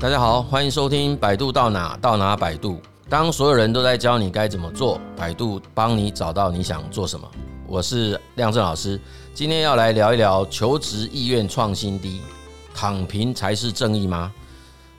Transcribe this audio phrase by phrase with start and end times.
[0.00, 2.80] 大家好，欢迎收听百度到哪到哪百度。
[3.06, 7.30] 当所有人都在教你该怎么做，百度帮你找到你想做什么。
[7.66, 8.98] 我是亮正老师，
[9.34, 12.22] 今天要来聊一聊求职意愿创新低，
[12.74, 14.32] 躺平才是正义吗？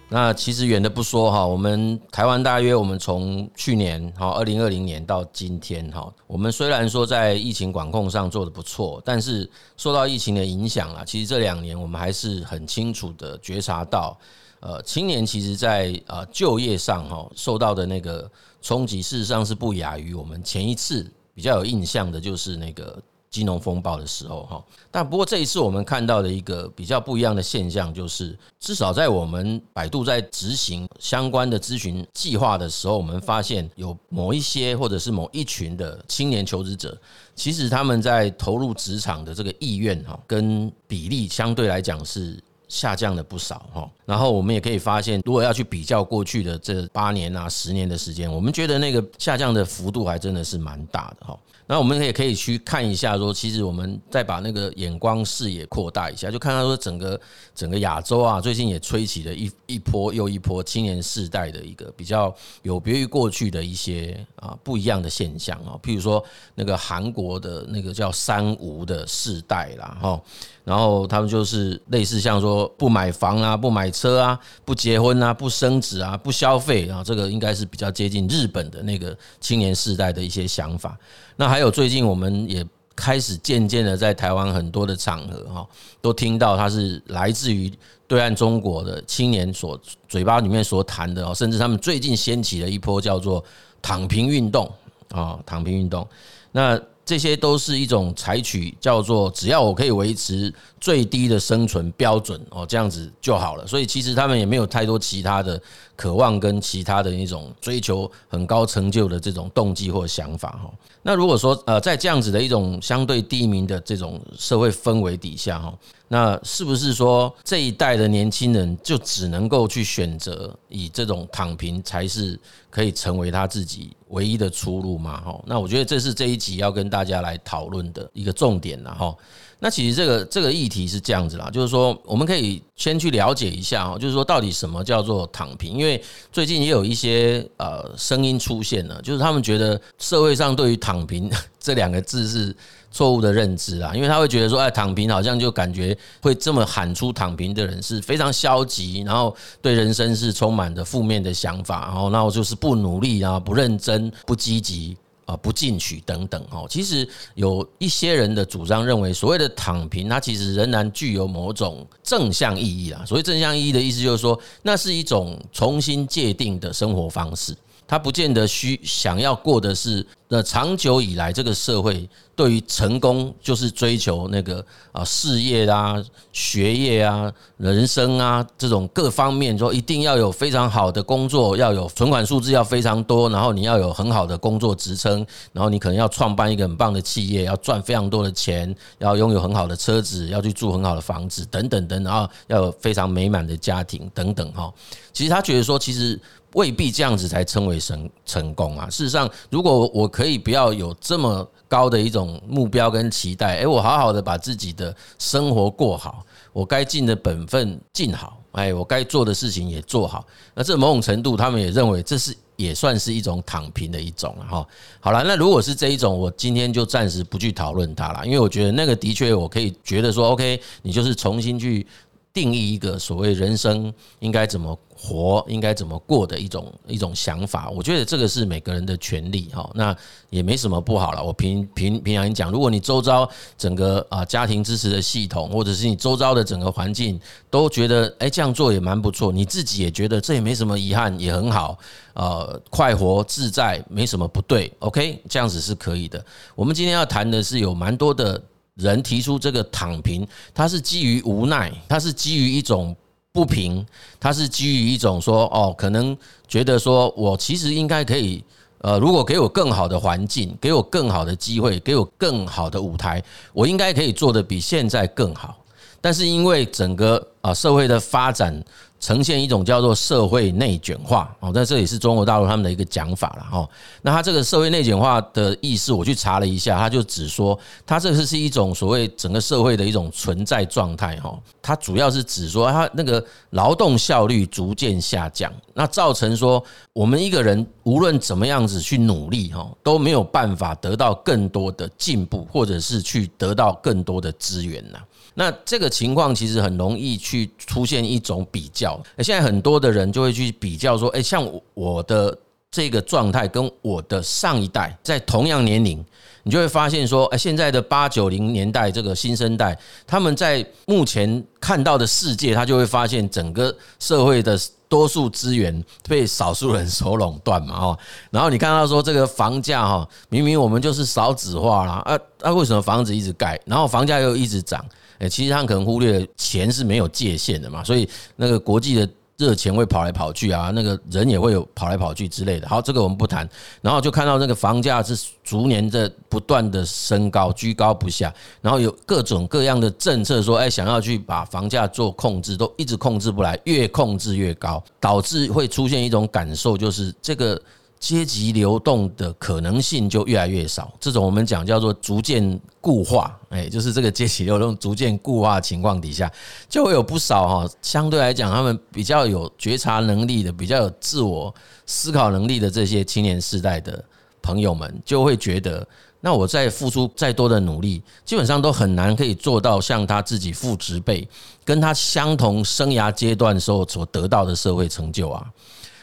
[0.07, 14.15] 那其实远的不说哈，我们台湾大约我们从去年哈二零二零年到今天哈，我们虽然说在疫情管控上做得不错，但是受到疫情的影响啊，其实这两年我们还是很清楚的觉察到。
[14.61, 18.29] 呃，青年其实，在呃就业上哈受到的那个
[18.61, 21.03] 冲击，事实上是不亚于我们前一次
[21.33, 23.01] 比较有印象的，就是那个
[23.31, 24.63] 金融风暴的时候哈。
[24.91, 36.95] 但不过这一次我们看到的一个比较不一样的现象，就是至少在我们百度在执行相关的咨询计划的时候，我们发现有某一些或者是某一群的青年求职者，
[37.33, 42.39] 其实他们在投入职场的这个意愿哈，跟比例相对来讲是。
[42.71, 51.37] 下降了不少哈，然后我们也可以发现，如果要去比较过去的这八年啊、十年的时间，我们觉得那个下降的幅度还真的是蛮大的哈。
[51.67, 57.19] 那我们也可以去看一下，说其实我们再把那个眼光视野扩大一下，就看到说整个
[57.53, 66.23] 整个亚洲啊，最近也吹起了一一波又一波青年世代的一个比较有别于过去的一些啊不一样的现象啊，譬如说
[66.55, 70.21] 那个韩国的那个叫三无的世代啦哈。
[70.63, 80.97] 然后他们就是类似像说不买房啊、不买车啊、不结婚啊、不生子啊、不消费啊，这个应该是比较接近日本的那个青年世代的一些想法。
[81.35, 85.67] 那还有最近我们也开始渐渐的在台湾很多的场合哈，
[86.01, 87.71] 都听到他是来自于
[88.07, 93.43] 对岸中国的青年所嘴巴里面所谈的哦，甚至他们最近掀起了一波叫做
[93.81, 94.71] 躺平运动
[95.09, 96.07] 啊，躺平运动。
[96.51, 96.79] 那
[97.11, 103.67] 这些都是一种采取叫做只要我可以维持最低的生存标准哦，这样子就好了。
[103.67, 105.61] 所以其实他们也没有太多其他的
[105.97, 110.71] 渴望跟其他的那种追求很高成就的这种动机或想法哈。
[111.01, 115.73] 那如果说呃在这样子的一种相对低迷的这种社会氛围底下哈，
[116.13, 122.37] 那是不是说这一代的年轻人就只能够去选择以这种躺平才是
[122.69, 125.21] 可以成为他自己唯一的出路嘛？
[125.21, 129.15] 哈，那我觉得这是这一集要跟大家来讨论的一个重点了哈。
[129.63, 135.77] 那其实这个这个议题是这样子啦，就是说我们可以先去了解一下哈，就是说到底什么叫做躺平？
[135.77, 142.53] 因为最近也有一些呃声音出现了，就是他们觉得社会上对于躺平 这两个字是
[142.91, 154.97] 错误的认知啊，因为他会觉得说，哎，躺平好像就感觉会这么喊出躺平的人是非常消极，然后对人生是充满着负面的想法，然后那我就是不努力啊，不认真，不积极。
[155.27, 163.05] 啊，不进取等等哦，其实有一些人的主张认为，所谓的躺平，它其实仍然具有某种正向意义啊。
[163.05, 167.55] 所谓正向意义的意思，就是说，那是一种重新界定的生活方式。
[167.91, 194.73] 他不见得需想要过的是，那长久以来这个社会对于成功就是追求那个啊事业啊、学业啊、人生啊这种各方面，说一定要有非常好的工作，要有存款数字要非常多，然后你要有很好的工作职称，然后你可能要创办一个很棒的企业，要赚非常多的钱，要拥有很好的车子，要去住很好的房子等等等，然后要有非常美满的家庭等等哈。
[195.11, 196.17] 其实他觉得说，其实。
[196.53, 198.89] 未必这样子才称为成成功啊！
[198.89, 214.67] 事实上，如果我可以不要有这么高的一种目标跟期待，诶，我好好的把自己的生活过好，我该尽的本分尽好，诶，我该做的事情也做好，那这某种程度，他们也认为这是也算是一种躺平的一种了哈。
[214.99, 221.87] 好了，那如果是这一种，我今天就暂时不去讨论它了，因为我觉得那个的确我可以觉得说，OK，你就是重新去。
[222.33, 224.73] 定义一个所谓人生应该怎么
[225.03, 229.95] 活，应该怎么过的一种一种想法，我觉得这个是每个人的权利哈，那
[230.29, 231.23] 也没什么不好了。
[231.23, 241.75] 我平平平常讲，如果你周遭整个啊家庭支持的系统，或者是你周遭的整个环境都觉得哎这样做也蛮不错，你自己也觉得这也没什么遗憾，也很好，
[242.13, 244.71] 呃快活自在，没什么不对。
[244.79, 246.23] OK，这样子是可以的。
[246.53, 248.39] 我们今天要谈的是有蛮多的。
[248.75, 252.95] 人提出这个躺平，他是基于无奈，他是基于一种
[253.33, 253.85] 不平，
[254.19, 256.15] 他是基于一种说哦，可能
[256.47, 258.43] 觉得说我其实应该可以，
[258.79, 263.23] 呃，如果给我更好的环境，给我更好的机会，给我更好的舞台，
[263.53, 265.57] 我应该可以做的比现在更好。
[266.01, 268.63] 但是因为整个啊社会的发展。
[269.01, 273.67] 呈现一种叫做社会内卷化哦，在这里是中国大陆他们的一个讲法了哈。
[274.03, 281.37] 那他这个社会内卷化的意思，我去查了一下，他就只说，他这个是一种所谓整个社会的一种存在状态哈。
[281.63, 286.63] 它主要是指说，他那个劳动效率逐渐下降，那造成说
[286.93, 294.99] 我们一个人无论怎么样子去努力哈，都没有办法得到更多的进步，或者是去得到更多的资源呐。
[295.33, 302.37] 那这个情况其实很容易去出现一种比较，现在很多的人就会去比较说，诶，像我的
[302.69, 306.03] 这个状态跟我的上一代在同样年龄，
[306.43, 314.59] 你就会发现说，诶，现在的八九零年代这个新生代，他们在目前看到的世界，他就会发现整个社会的
[314.91, 317.97] 多数资源被少数人所垄断嘛，哦，
[318.29, 324.85] 然后你看到说这个房价哈，明明我们就是少子化啦，啊那，为什么房子一直盖，然后房价又一直涨？
[325.19, 329.09] 诶，其实他们可能忽略钱是没有界限的嘛，所以那个国际的
[329.41, 332.69] 热钱会跑来跑去啊，那个人也会有跑来跑去之类的。
[332.69, 333.49] 好，这个我们不谈。
[333.81, 338.31] 然后就看到那个房价是逐年在不断的升高，居高不下。
[338.61, 347.59] 然后有各种各样的政策说，哎，想要去把房价做控制，都一直控制不来，越控制越高，导致会出现一种感受，就是这个。
[348.01, 356.29] 阶级流动的可能性就越来越少，这种我们讲叫做逐渐固化，哎，就是这个阶级流动逐渐固化情况底下，
[356.67, 361.53] 就会有不少哈，相对来讲他们比较有觉察能力的、比较有自我
[361.85, 364.03] 思考能力的这些青年世代的
[364.41, 365.87] 朋友们，就会觉得，
[366.21, 371.27] 那我再付出再多的努力，基本上都很难可以做到像他自己父执辈
[371.63, 375.45] 跟他相同生涯阶段时候所得到的社会成就啊，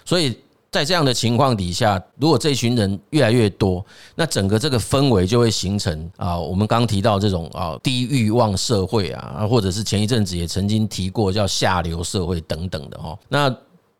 [0.05, 0.39] 所以。
[0.71, 3.85] 在这样的情况底下，如果这群人越来越多，
[4.15, 13.55] 那整个这个氛围就会形成啊，我们刚提到这种啊低欲望社会啊，或者是前一阵子也曾经提过叫下流社会等等的哦，那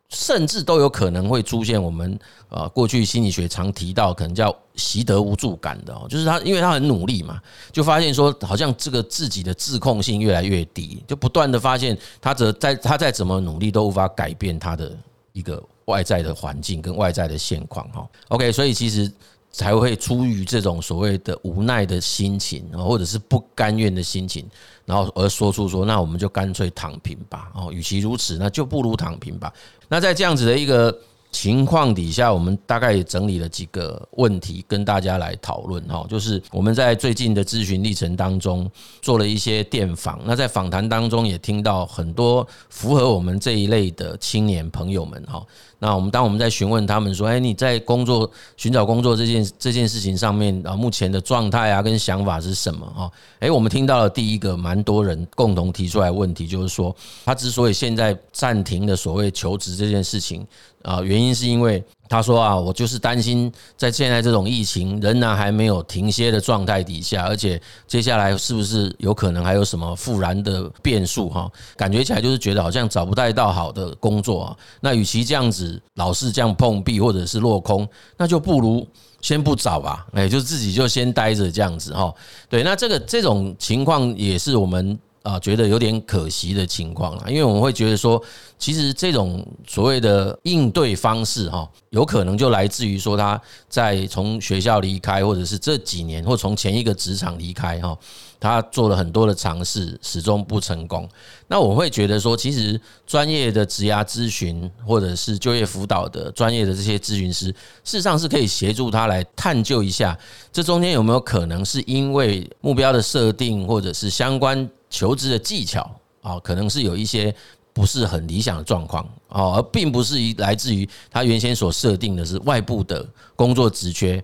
[0.09, 2.17] 甚至都有可能会出现我们
[2.49, 7.39] 啊过去心理学常提到可能叫习得无助感的哦，就是他因为他很努力嘛，
[7.71, 14.95] 就发现说好像这个自己的自控性越来越低，就不断的发现他则在他再怎么努力都无法改变他的
[15.33, 15.59] 一个。
[15.89, 19.11] 外在的环境跟外在的现况哈，OK，所以其实
[19.51, 24.45] 才会出于这种所谓的无奈的心情，或者是不甘愿的心情，
[24.85, 29.51] 然后而说出说，那我们就干脆躺平吧，哦，与其如此，那就不如躺平吧。
[29.87, 30.97] 那在这样子的一个。
[31.31, 38.69] 情况底下，我们大概也整理了几个问题跟大家来讨论哈，就是我们在最近的咨询历程当中
[39.01, 45.45] 做了一些电访，那在访谈当中也听到很多符合我们这一类的青年朋友们哈。
[45.81, 53.09] 那我们当我们在询问他们说，哎，你在工作寻找工作这件这件事情上面啊，目前的状态啊跟想法是什么哈？
[53.39, 56.93] 哎，我们听到了第一个蛮多人共同提出来问题，就是说
[57.23, 60.45] 他之所以现在暂停的所谓求职这件事情。
[60.83, 71.51] 啊，原因是因为他说啊，我就是担心在现在这种疫情仍然还没有停歇的状态底下，而且接下来是不是有可能还有什么复燃的变数哈？
[71.75, 74.57] 感觉起来就是觉得好像找不太到好的工作。
[74.79, 77.87] 那与其这样子老是这样碰壁或者是落空，
[78.17, 78.87] 那就不如
[79.21, 82.13] 先不找吧，哎，就自己就先待着这样子哈。
[82.49, 84.97] 对，那这个这种情况也是我们。
[85.29, 88.19] 啊，觉得有点可惜的情况啦，因为我们会觉得说，
[88.57, 97.95] 其实这种所谓的应对方式哈，有可能就来自于说他在从学校离开，或者是这几年，或从前一个职场离开哈，
[98.39, 101.07] 他做了很多的尝试，始终不成功。
[101.47, 107.45] 那我会觉得说，其实专业的职涯咨询或者是就业辅导的专业的这些咨询师，
[107.83, 110.17] 事实上是可以协助他来探究一下，
[110.51, 114.67] 这中间有没有可能是因为目标的设定，或者是相关。
[114.89, 115.89] 求职的技巧
[116.21, 117.33] 啊，可能是有一些
[117.71, 124.23] 不是很理想的状况啊，而并不是于来自于他原先所设定的是外部的工作职缺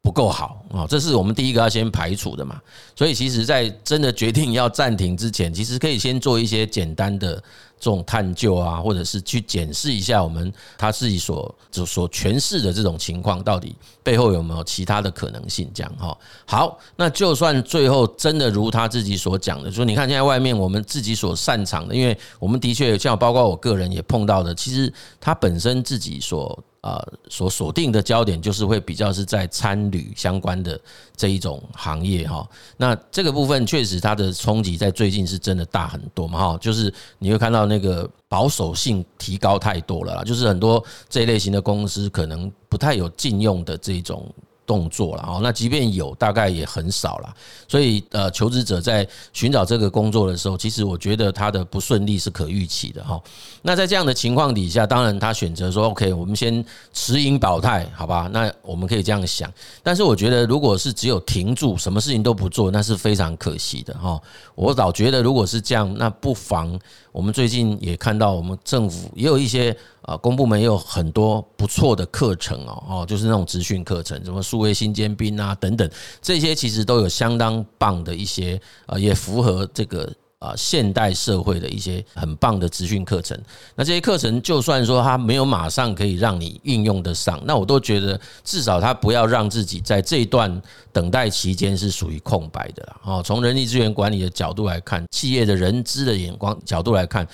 [0.00, 2.60] 不够好啊，这是我们第一个要先排除的嘛。
[2.94, 7.42] 所以，其实，在真的决定要暂停之前，其实可以先做一些简单的。
[7.78, 15.70] 这种探究啊，或者是去检视一下我们他自己所所诠释的这种情况，到底背后有没有其他的可能性？
[15.74, 16.16] 这样哈。
[16.46, 26.58] 好，那就算最后真的如他自己所讲的，说你看现在外面我们自己所擅长的，因为我们的确像包括我个人也碰到的，其实他本身自己所。
[26.82, 30.80] 呃，所锁定的焦点就是会比较是在参旅相关的
[31.16, 32.48] 这一种行业哈。
[32.76, 36.58] 那这个部分确实它的冲击在最近是真的大很多嘛哈。
[36.58, 44.26] 就是你会看到那个保守性提高太多了，就是很多这一类型的公司可能不太有禁用的这种
[44.66, 45.40] 动作了哦。
[45.42, 47.34] 那即便有，大概也很少了。
[47.68, 53.20] 所以呃，求职者在寻找这个工作的时候，其实我觉得他的不顺利是可预期的哈。
[53.62, 58.28] 那在这样的情况底下，当然他选择说 OK，我们先持盈保泰，好吧？
[58.32, 59.52] 那我们可以这样想。
[59.82, 64.20] 但是我觉得，如果是只有停住，什么事情都不做，那是非常可惜的哈。
[64.54, 66.78] 我倒觉得，如果是这样，那不妨
[67.16, 69.74] 我们最近也看到，我们政府也有一些。
[70.06, 75.90] 啊，公部门也有很多不错的课程哦，哦，就是那种职训课程，什么数位新尖兵啊等等，
[76.22, 80.08] 这些其实都有相当棒的一些啊，也符合这个
[80.46, 83.38] 啊现代社会的一些很棒的资讯课程。
[83.74, 90.62] 那这些课程就算说它没有马上可以让你运用得上，那我都觉得至少它不要让自己在这一段
[90.92, 92.96] 等待期间是属于空白的了。
[93.04, 97.26] 哦，从人力资源管理的角度来看，企业的人资的眼光角度来看。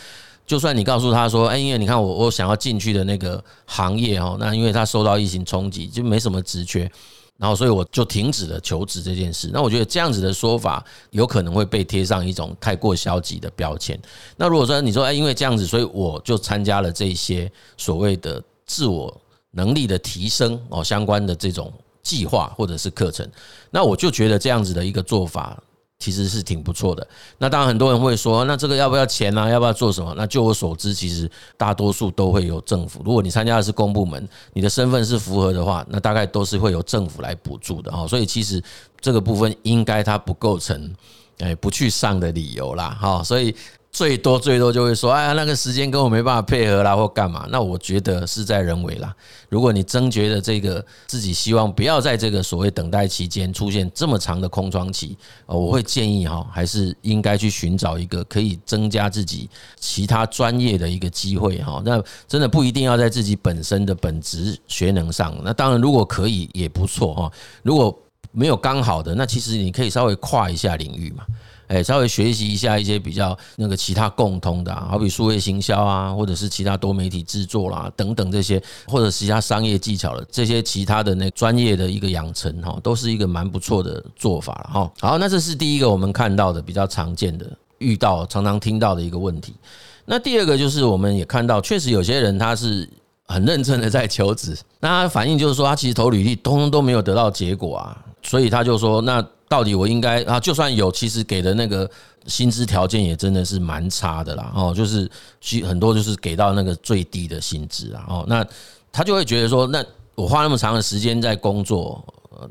[0.45, 6.91] 就算你告诉他说，哎，因为你看我我想要进去的那个行业哦，那因为他受到疫情冲击，就没什么职缺，
[7.39, 9.51] 然后所以我就停止了求职这件事。
[9.53, 14.01] 那我觉得这样子的说法有可能会被贴上一种太过消极的标签。
[14.37, 19.21] 那如果说你说，哎，因为这样子，所以我就参加了这些所谓的自我
[19.51, 21.73] 能力的提升哦相关的这种
[22.03, 23.29] 计划或者是课程，
[23.71, 25.63] 那我就觉得这样子的一个做法。
[26.03, 27.07] 其实是挺不错的。
[27.39, 29.49] 那当然，很多人会说，那这个要不要钱啊？
[29.49, 30.13] 要不要做什么？
[30.17, 33.01] 那就我所知，其实大多数都会有政府。
[33.05, 38.05] 如果你参加的是公部门，你的身份是符合的话，那大概都是会由政府来补助的哈。
[38.09, 38.61] 所以其实
[39.01, 40.93] 这个部分应该它不构成
[41.39, 43.23] 诶不去上的理由啦哈。
[43.23, 43.55] 所以。
[43.93, 47.47] 最多最多就会说，哎呀，那个时间跟我没办法配合啦，或干嘛？
[47.51, 49.15] 那我觉得事在人为啦。
[49.51, 59.47] 如果你真觉得这个自己希望不要在这个所谓等待期间出现这么长的空窗期，我会建议哈，还是应该去寻找一个可以增加自己
[59.79, 61.83] 其他专业的一个机会哈。
[61.85, 67.31] 那真的不一定要在自己本身的本职学能上，那当然如果可以也不错哈。
[67.63, 67.95] 如果
[68.31, 71.27] 没有刚好的，那其实你可以稍微跨一下领域嘛。
[71.73, 84.93] 哎，稍微学习一下一些比较那个其他共通的，啊好比数位行销啊，或者是其他多媒体制作啦等等这些，或者其他商业技巧的这些其他的那专业的一个养成哈，都是一个蛮不错的做法了哈。
[85.01, 87.47] 好，那这是第一个我们看到的比较常见的、
[87.79, 89.55] 遇到、常常听到的一个问题。
[90.05, 92.87] 那第二个就是我们也看到，确实有些人他是
[93.25, 99.27] 很认真的在求职，那他反映就是说他其实投履历通通都没有得到结果啊，所以他就说那。
[99.53, 100.41] 到底我应该啊？
[100.41, 101.89] 就算有，其实给的那个
[102.27, 104.51] 薪资条件也真的是蛮差的啦。
[104.57, 105.07] 哦，就是
[105.69, 108.07] 很多就是给到那个最低的薪资啊。
[108.09, 108.43] 哦，那
[108.91, 112.03] 他就会觉得说，那我花那么长的时间在工作，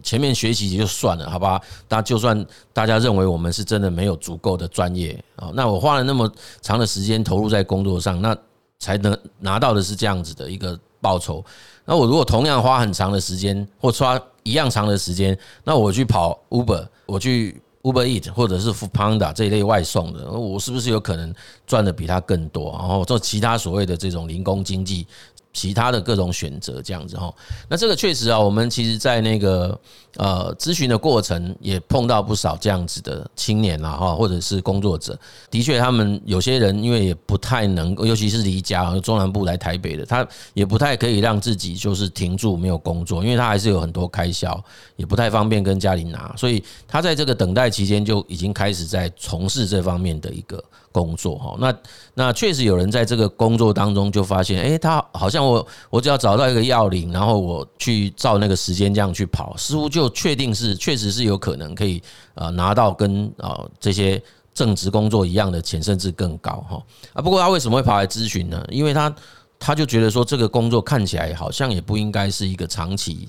[0.04, 1.60] 前面学习也就算了，好吧？
[1.90, 6.32] 那就算大家认为我们是真的没有足够的专业啊，那我花了那么
[6.62, 8.38] 长的时间投入在工作上，那
[8.78, 11.44] 才能拿到的是这样子的一个报酬。
[11.84, 21.34] 那我如果同样花很长的时间，或花一样长的时间，那我去跑 Uber，我去 Uber Eat 或者是 Foodpanda 这一类外送的，我是不是有可能
[21.66, 22.72] 赚的比他更多？
[22.78, 25.08] 然后做其他所谓的这种零工经济。
[25.54, 27.34] 其他的各种选择这样子哈，
[27.68, 29.78] 那这个确实啊，我们其实在那个
[30.16, 35.18] 呃咨询的过程也碰到不少这样子的青年啦哈，或者是工作者，
[35.50, 44.64] 的确他们有些人因为也不太能够，尤其是离家中南部来台北的，他也不太可以让自己就是停住没有工作，因为他还是有很多开销，
[44.96, 51.56] 也不太方便跟家里拿，所以他在这个等待期间就已经开始在从事这方面的一个工作哈。
[51.60, 51.76] 那
[52.14, 55.42] 那确实有人在这个工作当中就发现，诶，他好像。
[55.42, 62.00] 我我只要找到一个要领，然后我去照那个时间这样去跑，似乎就确定是确实是有可能可以
[62.36, 64.22] 呃拿到跟呃这些
[64.54, 66.84] 正职工作一样的钱，甚至更高哈
[67.14, 67.22] 啊。
[67.22, 68.64] 不过他为什么会跑来咨询呢？
[68.70, 69.14] 因为他
[69.60, 73.28] 他就觉得说这个工作看起来好像也不应该是一个长期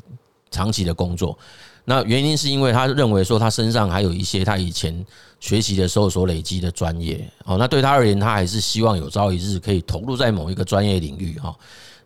[0.51, 1.37] 长期的工作。
[1.85, 5.05] 那原因是因为他认为说他身上还有一些他以前
[5.41, 7.57] 学习的时候所累积的专业哦。
[7.59, 11.55] 那对他而言，他还是希望有朝一日可以投入在某一个专业领域哈。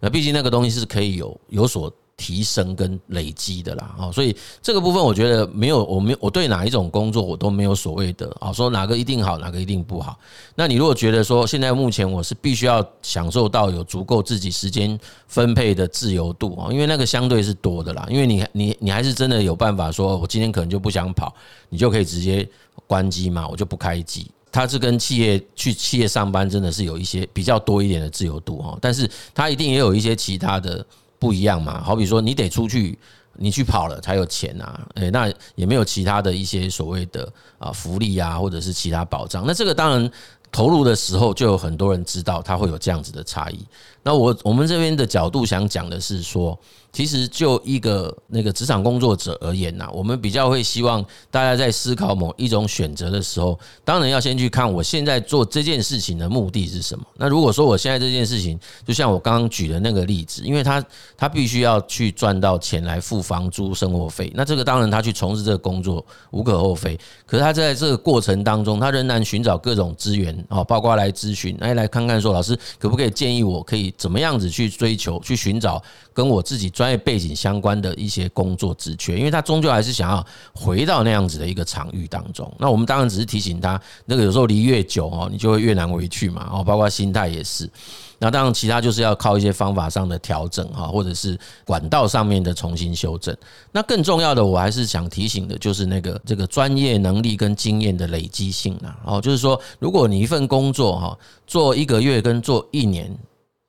[0.01, 10.19] 那毕竟那个东西是可以有有所提升跟累积的啦，哦，所以这个部分我觉得没有，我没有，我对哪一种工作我都没有所谓的啊，说哪个一定好，哪个一定不好。
[10.55, 21.35] 那你如果觉得说现在目前我是必须要享受到有足够自己时间分配的自由度啊，因为那个相对是多的啦，因为你你你还是真的有办法说，我今天可能就不想跑，
[21.69, 22.49] 你就可以直接
[22.87, 24.31] 关机嘛，我就不开机。
[24.51, 30.87] 它是跟企业去企业上班真的是有一些比较多一点的自由度哈，但是它一定也有一些其他的
[31.19, 31.83] 不一样嘛。
[31.83, 32.99] 好比说，你得出去，
[33.35, 39.45] 你去跑了才有钱啊，诶，那也没有其他的一些所谓的啊福利啊，或者是其他保障。
[39.47, 40.11] 那这个当然
[40.51, 43.67] 投入的时候，就有很多人知道他会有这样子的差异。
[44.07, 46.57] 那我我们这边的角度想讲的是说。
[46.93, 57.05] 其实就一个那个职场工作者而言呐，我们比较会希望大家在思考某一种选择的时候，当然要先去看我现在做这件事情的目的是什么。
[57.19, 60.83] 那如果说我现在这件事情，就像我刚刚举的那个例子，因为他
[61.19, 66.99] 他必须要去赚到钱来付房租、生活费，那这个当然他去从事这个工作无可厚非。
[67.27, 82.53] 可是他在这个过程当中，他仍然寻找各种资源啊，包括来咨询，来来看看说老师可不可以建议我可以怎么样子去追求、去寻找跟我自己专业背景相关的一些工作职缺，因为他终究还是想要回到那样子的一个场域当中。
[82.59, 86.49] 那我们当然只是提醒他，那个有时候离越久哦，你就会越难回去嘛。
[86.53, 87.69] 哦，包括心态也是。
[88.19, 93.37] 那当然，其他就是要靠一些方法上的调整哈，或者是管道上面的重新修正。
[93.71, 98.99] 那更重要的，我还是想提醒的，就是那个这个专业能力跟经验的累积性啊。
[99.05, 103.15] 哦，就是说，如果你一份工作哈，做一个月跟做一年。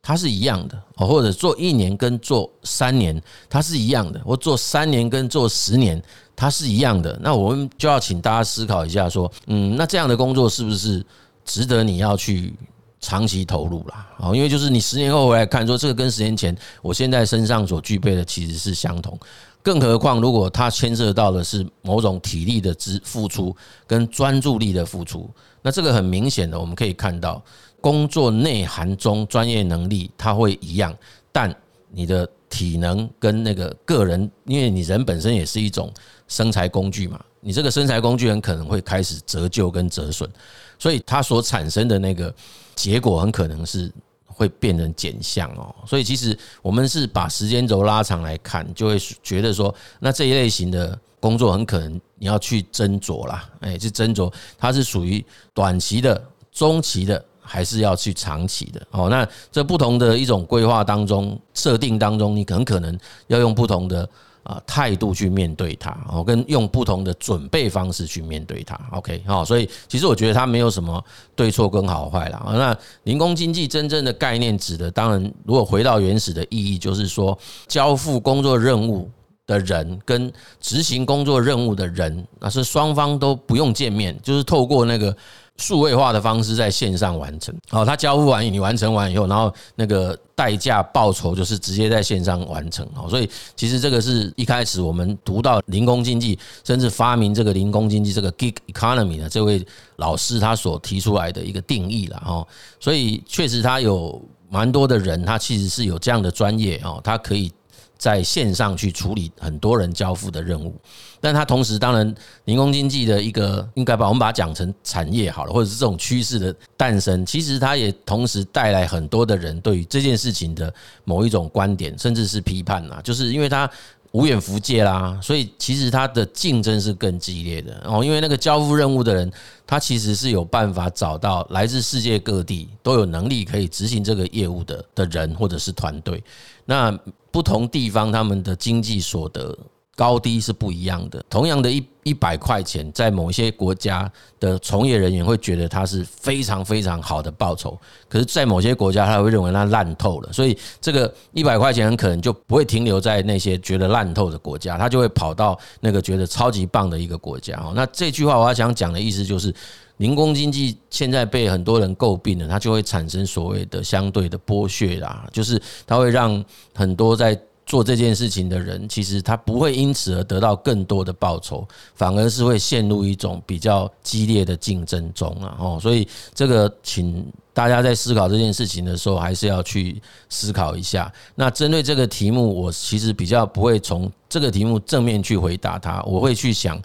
[0.08, 6.02] 它是一样的哦，或者做一年跟做三年，它是一样的；或做三年跟做十年，
[6.34, 7.20] 它是一样的。
[7.22, 11.06] 那我们就要请大家思考一下，说，嗯，那这样的工作是不是
[11.44, 12.54] 值得你要去
[13.02, 14.08] 长期投入啦？
[14.20, 19.20] 哦，因为就是你十年后回来看，说这个跟十年前我现在身上所具备的其实是相同。
[19.62, 23.54] 更何况，如果它牵涉到的是某种体力的支付出
[23.86, 25.30] 跟专注力的付出，
[25.62, 27.44] 那这个很明显的，我们可以看到。
[27.88, 30.94] 工作内涵中专业能力它会一样，
[31.32, 31.56] 但
[31.90, 35.90] 你的体能跟那个个人，因为你人本身也是一种
[36.28, 40.30] 生财工具嘛，你这个生财工具很可能会开始折旧跟折损，
[40.78, 42.34] 所以它所产生的那个
[42.76, 43.90] 结果很可能是
[44.26, 45.74] 会变成减项哦。
[45.86, 57.24] 所以其实我们是把时间轴拉长来看，就会觉得说，那这一类型的工作很可能你要去斟酌啦，哎，是斟酌它是属于短期的、中期的。
[57.48, 59.08] 还是要去长期的哦。
[59.10, 64.08] 那这不同的一种规划当中设定当中，你很可能要用不同的
[64.44, 68.80] 啊态度去面对它哦，跟用不同的准备方式去面对它。
[68.92, 71.04] OK，好，所以其实我觉得它没有什么
[71.36, 72.46] 对错跟好坏啦。
[72.48, 77.38] 那零工经济真正的概念指的，当然如果回到原始的意义，就是说
[77.68, 79.10] 交付工作任务
[79.46, 85.16] 的人跟执行工作任务的人，那是双方都不用见面，就是透过那个。
[85.58, 102.48] 数位化的方式在线上完成，哦，他交付完，你完成完以后，然后那个代价报酬就是直接在线上完成，哦，所以其实这个是一开始我们读到零工经济，甚至发明这个零工经济这个 gig economy 的这位老师他所提出来的一个定义了，哦，
[102.80, 107.52] 所以确实他有蛮多的人，他其实是有这样的专业，哦，他可以。
[107.98, 110.76] 在线上去处理很多人交付的任务，
[111.20, 123.70] 但它同时当然零工经济的一个应该把我们把它讲成产业好了，或者是这种趋势的诞生，其实它也同时带来很多的人对于这件事情的某一种观点，甚至是批判啊，就是因为它
[124.18, 129.32] 无远弗届啦，所以其实它的竞争是更激烈的哦，因为那个交付任务的人，
[129.68, 136.24] 他其实是有办法找到来自世界各地都有能力可以执行这个业务的的人或者是团队，
[136.66, 136.98] 那。
[137.30, 139.56] 不同地方他们的经济所得
[139.98, 141.22] 高低是不一样的。
[141.28, 147.76] 同样的一一百块钱，在某些国家的从业人员会觉得它是非常非常好的报酬，
[148.08, 150.32] 可是，在某些国家他会认为它烂透了。
[150.32, 157.56] 所以，这个一百块钱很可能就不会停留在那些觉得烂透的国家，他就会跑到那个觉得超级棒的一个国家。
[157.58, 159.52] 哦那这句话我要想讲的意思就是。
[159.98, 167.36] 零工经济现在被很多人诟病了，它就会产生所谓的相对的剥削啦，就是它会让很多在
[167.68, 175.56] 做这件事情的人，其实他不会因此而得到更多的报酬，反而是会陷入一种比较激烈的竞争中啊。
[175.60, 177.24] 哦，所以这个请
[177.58, 181.12] 大家在思考这件事情的时候，还是要去思考一下。
[181.34, 186.80] 那针对这个题目，我其实比较不会从这个题目正面去回答它，我会去想。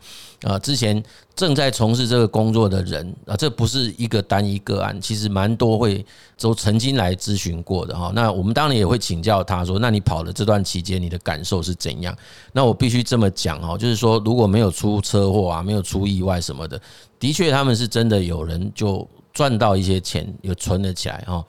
[0.45, 1.01] 啊，之前
[1.37, 6.05] 正在从事这个工作的人啊，这不是一个单一个案，其实蛮多会
[6.41, 8.11] 都曾经来咨询过的哈。
[8.15, 12.17] 那我们当然也会请教他说，那你跑的这段期间，你的感受是怎样？
[12.53, 16.81] 那我必须这么讲哈，就是说如果没有出车祸啊，没有出意外什么的，
[17.21, 21.45] 的确他们是真的有人就赚到一些钱，有存了起来哈。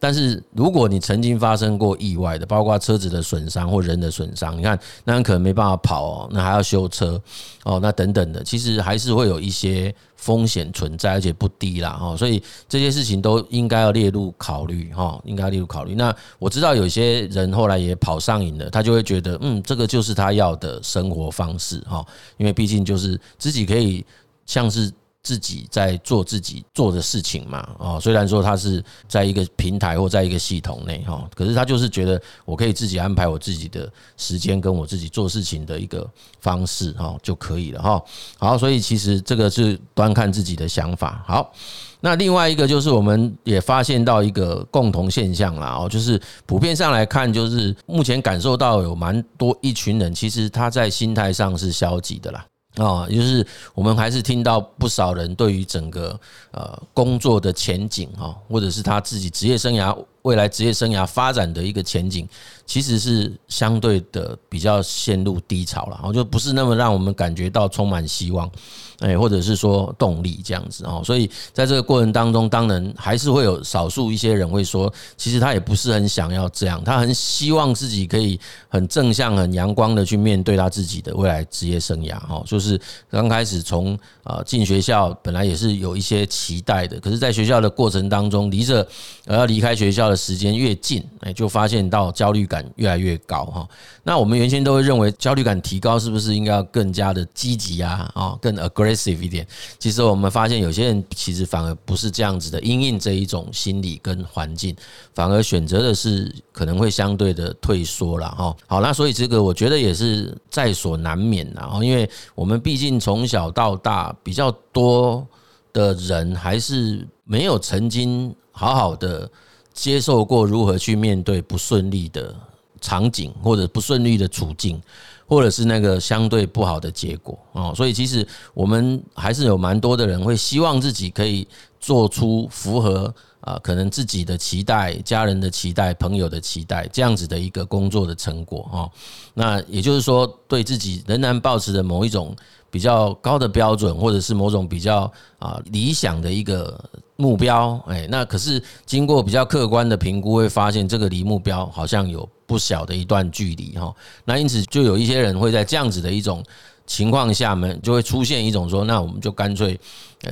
[0.00, 7.20] 但是如果你曾经发生过意外的，包括车子的损伤或人的损伤，你看那可能没办法跑哦，那还要修车
[7.64, 15.96] 哦，那等等的，其实还是会有一些风险存在，而且不低啦哦，所以这些事情都应该要列入考虑哈，应该列入考虑。
[15.96, 24.06] 那我知道有些人后来也跑上瘾了，他就会觉得嗯，这个就是他要的生活方式哈，因为毕竟就是自己可以
[24.46, 24.92] 像是。
[25.22, 36.08] 自己在做自己做的事情嘛，哦，虽然说他是在一个平台或在一个系统内哈，可是他就是觉得我可以自己安排我自己的时间跟我自己做事情的一个
[36.40, 38.02] 方式哈就可以了哈。
[38.38, 41.22] 好，所以其实这个是端看自己的想法。
[41.26, 41.52] 好，
[42.00, 52.46] 那另外一个就是我们也发现到一个共同现象啦，哦，就是普遍上来看，就是目前感受到有蛮多一群人，其实他在心态上是消极的啦。
[52.78, 56.18] 啊，就是我们还是听到不少人对于整个
[56.52, 62.28] 呃工作的前景哈，或者是他自己职业生涯未来职业生涯发展的一个前景，
[62.64, 68.50] 其实是相对的比较陷入低潮了，哦，就不是那么让我们感觉到充满希望。
[69.00, 82.42] 哎，或者是说动力这样子哦，所以在这个过程当中，当然还是会有少数一些人会说，其实他也不是很想要这样，他很希望自己可以很正向、很阳光的去面对他自己的未来职业生涯哦。
[82.44, 88.84] 就是刚开始从啊进学校，本来也是有一些期待的，可是，在学校的过程当中，离着
[89.26, 93.68] 要离开学校的时间越近，哎，就发现到焦虑感越来越高哈。
[94.02, 98.10] 那我们原先都会认为焦虑感提高，是不是应该要更加的积极啊？
[98.14, 98.87] 啊，更 aggressive。
[98.92, 99.46] 一点，
[99.78, 104.74] 其实我们发现有些人其实反而不是这样子的，因应这一种心理跟环境，
[105.14, 108.56] 反而选择的是可能会相对的退缩了哈。
[108.66, 115.26] 好，那所以这个我觉得也是在所难免的哦，因为我们毕竟从小到大比较多
[115.72, 119.30] 的人还是没有曾经好好的
[119.72, 122.34] 接受过如何去面对不顺利的
[122.80, 124.80] 场景或者不顺利的处境。
[125.28, 131.46] 或者是那个相对不好的结果哦，所以其实我们还是有蛮多的人会希望自己可以
[131.78, 138.90] 做出符合啊，可能自己的期待、家人的期待、朋友的期待这样子的一个工作的成果哦。
[139.34, 142.34] 那也就是说，对自己仍然抱持着某一种
[142.70, 146.82] 比较高的标准，或者是某种比较啊理想的一个
[147.16, 147.78] 目标。
[147.86, 152.26] 哎，那可是经过比较客观的评估，会发现这个离目标好像有。
[152.48, 156.42] 不小的一段距离哈，那因此就有一些人会在这样子的一种
[156.86, 159.78] 情况下面，就会出现一种说，那我们就干脆，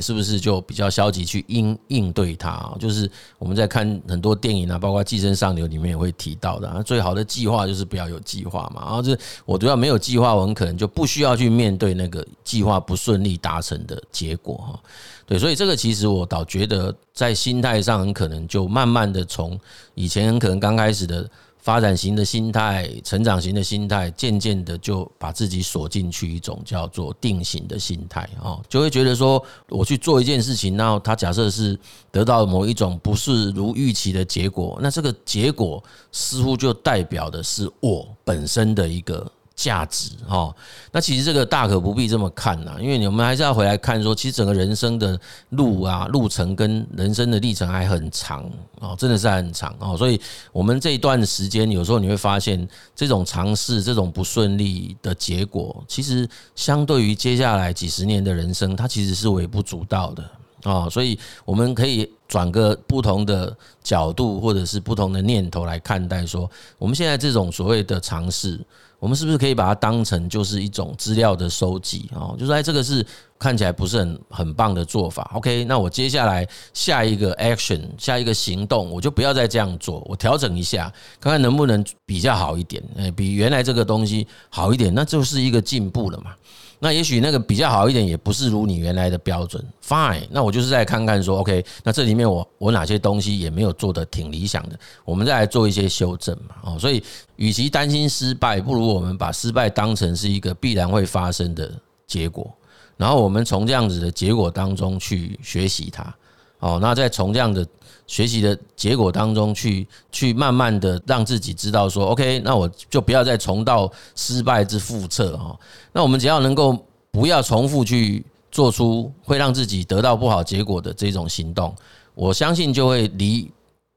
[0.01, 2.75] 是不是就比较消极去应应对它？
[2.81, 8.83] 就是我们在看很多电影啊，包括《寄生上流》里面也会提到的，最好的计划就是不要有计划嘛。
[8.87, 14.81] 然后就是我主要没有计划，我很可能就不需要去面对那个计划不顺利达成的结果哈。
[15.27, 19.61] 对，所以这个其实我倒觉得在心态上很可能就慢慢的从
[19.95, 21.29] 以前很可能刚开始的。
[21.67, 31.77] 发展型的心态，成长型的心态，渐渐的就把自己锁进去一种叫做定型的心态哦，就会觉得说，我去做一件事情，然后他假设是
[32.13, 39.29] 得到某一种不是如预期的结果，那这个结果似乎就代表的是我本身的一个。
[39.57, 40.55] 价值哈，
[40.93, 48.49] 那其实这个大可不必这么看呐，因为你们还是要回来看说，其实整个人生的路啊，路程跟人生的历程还很长
[48.81, 50.21] 哦，真的是很长哦，所以
[50.53, 60.23] 我们这一段时间，有时候你会发现，这种尝试，这种不顺利的结果，其实相对于接下来几十年的人生，它其实是微不足道的。
[60.63, 68.61] 啊，所以我们可以转个不同的角度，或者是不同的念头来看待说，我们现在这种所谓的尝试。
[68.99, 72.35] 我们是不是可以把它当成就是一种资料的收集哦？
[72.39, 73.07] 就是哎，这个是
[73.39, 75.31] 看起来不是很很棒的做法。
[75.35, 80.91] OK，那我接下来下一个 action，下一个行动，我就不要再这样做，我调整一下，
[81.21, 86.35] 看看能不能比较好一点，哎，比原来这个东西好一点，那就是一个进步了嘛。
[86.79, 89.65] 那也许那个比较好一点，也不是如你原来的标准。
[89.83, 96.57] Fine，那我就是再看看说，OK，那这里面我我哪些东西也没有做得挺理想的，我们再来做一些修正嘛。
[96.63, 97.03] 哦，所以
[97.37, 101.73] 与其担心失败，不如我们把失败当成是一个必然会发生的
[102.07, 102.53] 结果，
[102.97, 106.15] 然后我们从这样子的结果当中去学习它。
[106.59, 107.67] 哦，那再从这样的
[108.07, 115.59] 学习的结果当中去去慢慢的让自己知道说，OK，那我就不要再重蹈失败之覆辙哈。
[115.93, 116.79] 那我们只要能够
[117.11, 121.75] 不要重复去做出会让自己得到不好结果的这种行动，
[122.15, 123.51] 我相信就会离。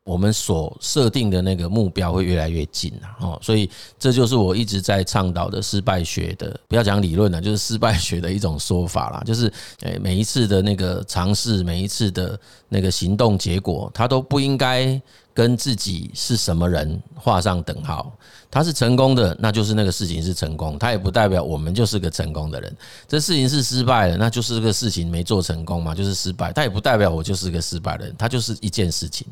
[0.09, 3.69] 我们所设定的那个目标会越来越近了哦，所以
[3.99, 9.21] 这就是我一直在倡导的失败学的，不要讲理论了，就是失败学的一种说法啦。
[9.23, 14.99] 就是诶，每一次的那个尝试，每一次的那个行动结果，它都不应该
[15.31, 18.11] 跟自己是什么人画上等号。
[18.51, 22.75] 他是成功的，那就是那个事情是成功，他也不代表我们就是个成功的人。
[23.07, 26.51] 这事情是失败了，那就是这个事情没做成功嘛，就是失败。
[26.51, 29.27] 他也不代表我就是个失败的人，他就是一件事情。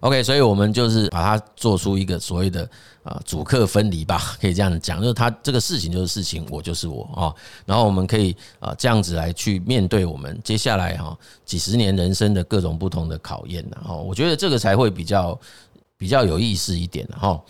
[0.00, 2.68] OK，所以我们就是把它做出一个所谓的
[3.04, 7.32] 啊主客分离吧，可以这样讲，就是他这个事情就是事情，我就是我啊。
[7.64, 13.64] 然后我们可以啊这样子来去面对我们接下来哈几十年人生的各种不同的考验。
[13.72, 15.38] 然后我觉得这个才会比较
[15.96, 17.40] 比较有意思一点哈。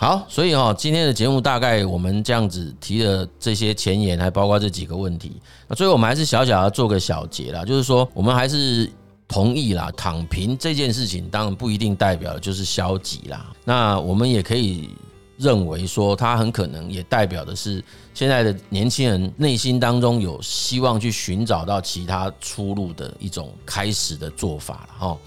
[0.00, 5.32] 好，所以哈，今天的节目大概我们这样子提了这些前言，还包括这几个问题。
[5.68, 8.90] 那最后我们还是小小的做个小结啦，就是说我们还是
[9.28, 13.52] 同意啦，躺平这件事情当然不一定代表就是消极啦。
[13.62, 14.88] 那我们也可以
[15.36, 17.84] 认为说，它很可能也代表的是
[18.14, 25.18] 现在的年轻人内心当中有希望去寻找到其他出路的一种开始的做法了哈。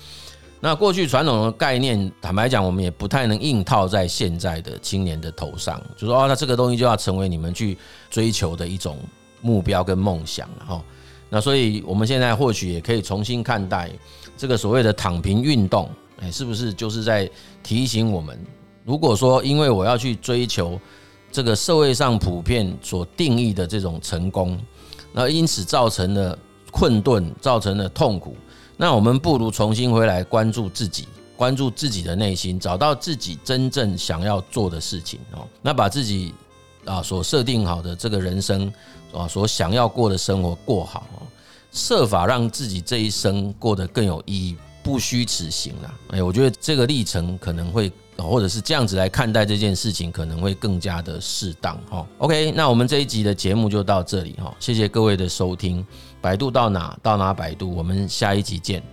[0.63, 7.78] 那过去传统的概念，坦白讲，我们也不太能硬套在现在的青年的头上，就说哦，那这个东西就要成为你们去
[8.10, 8.97] 追求的一种
[9.41, 10.82] 目标跟梦想了哈。
[11.30, 13.91] 那所以我们现在或许也可以重新看待
[14.38, 15.89] 这个所谓的躺平运动，
[16.21, 17.30] 哎，是不是就是在
[17.62, 18.39] 提醒我们，
[18.86, 20.80] 如果说因为我要去追求
[21.30, 24.58] 这个社会上普遍所定义的这种成功，
[25.12, 26.39] 那因此造成了
[26.71, 28.38] 困顿，造成了痛苦。
[28.78, 31.08] 那我们不如重新回来关注自己，
[31.38, 35.48] 关注自己的内心，找到自己真正想要做的事情哦。
[35.62, 36.34] 那把自己
[36.86, 38.72] 啊所设定好的这个人生
[39.14, 41.22] 啊，所想要过的生活过好哦，
[41.72, 45.94] 设法让自己这一生过得更有意义，不虚此行啦。
[46.10, 52.06] 哎，我觉得这个历程可能会，或者是这样子来看待这件事情，可能会更加的适当哈。
[52.18, 55.86] OK，那我们这一集的节目就到这里哈，谢谢各位的收听。
[56.24, 58.93] 百度到哪到哪百度，我们下一集见。